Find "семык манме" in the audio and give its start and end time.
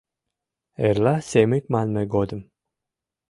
1.29-2.03